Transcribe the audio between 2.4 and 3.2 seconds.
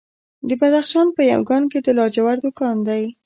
کان دی.